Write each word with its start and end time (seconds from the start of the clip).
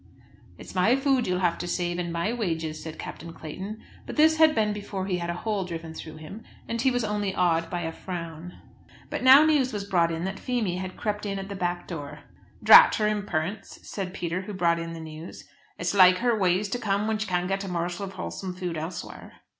"It's 0.57 0.73
my 0.73 0.95
food 0.95 1.27
you'll 1.27 1.41
have 1.41 1.59
to 1.59 1.67
save, 1.67 1.99
and 1.99 2.11
my 2.11 2.33
wages," 2.33 2.81
said 2.81 2.97
Captain 2.97 3.31
Clayton. 3.33 3.83
But 4.07 4.15
this 4.15 4.37
had 4.37 4.55
been 4.55 4.73
before 4.73 5.05
he 5.05 5.19
had 5.19 5.29
a 5.29 5.35
hole 5.35 5.63
driven 5.63 5.93
through 5.93 6.15
him, 6.15 6.41
and 6.67 6.81
he 6.81 6.89
was 6.89 7.03
only 7.03 7.35
awed 7.35 7.69
by 7.69 7.81
a 7.81 7.91
frown. 7.91 8.59
But 9.11 9.21
now 9.21 9.45
news 9.45 9.71
was 9.71 9.83
brought 9.83 10.11
in 10.11 10.23
that 10.23 10.39
Feemy 10.39 10.77
had 10.77 10.97
crept 10.97 11.23
in 11.23 11.37
at 11.37 11.49
the 11.49 11.55
back 11.55 11.87
door. 11.87 12.21
"Drat 12.63 12.95
her 12.95 13.07
imperence," 13.07 13.77
said 13.83 14.11
Peter, 14.11 14.41
who 14.41 14.55
brought 14.55 14.79
in 14.79 14.93
the 14.93 14.99
news. 14.99 15.47
"It's 15.77 15.93
like 15.93 16.17
her 16.17 16.35
ways 16.35 16.67
to 16.69 16.79
come 16.79 17.07
when 17.07 17.19
she 17.19 17.27
can't 17.27 17.47
get 17.47 17.63
a 17.63 17.67
morsel 17.67 18.05
of 18.05 18.13
wholesome 18.13 18.55
food 18.55 18.77
elsewhere." 18.77 19.33